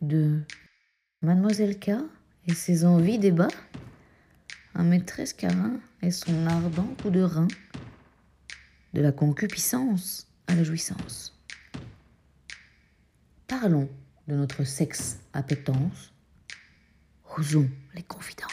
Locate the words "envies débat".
2.84-3.48